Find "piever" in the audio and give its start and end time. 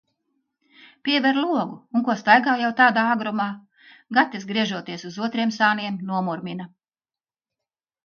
1.07-1.33